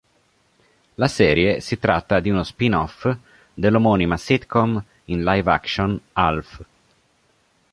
[0.95, 3.05] La serie si tratta di uno spin-off
[3.53, 6.65] dell'omonima sitcom in live-action "Alf".